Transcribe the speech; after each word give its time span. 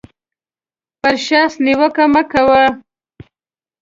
پر 0.99 1.15
شخص 1.27 1.53
نیوکه 1.65 2.05
مه 2.13 2.23
کوئ. 2.31 2.65